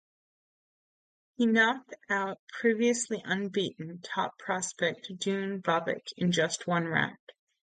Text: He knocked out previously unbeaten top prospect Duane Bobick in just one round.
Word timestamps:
He 1.35 1.45
knocked 1.45 1.93
out 2.09 2.39
previously 2.47 3.21
unbeaten 3.23 3.99
top 4.01 4.35
prospect 4.39 5.11
Duane 5.19 5.61
Bobick 5.61 6.11
in 6.17 6.31
just 6.31 6.65
one 6.65 6.85
round. 6.87 7.19